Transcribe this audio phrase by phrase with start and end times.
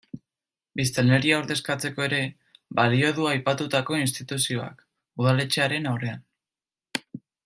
[0.79, 2.21] Biztanleria ordezkatzeko ere
[2.79, 4.81] balio du aipatutako instituzioak,
[5.25, 6.25] udaletxearen aurrean.